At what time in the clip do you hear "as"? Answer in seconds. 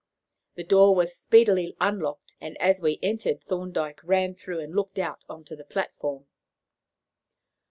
2.57-2.81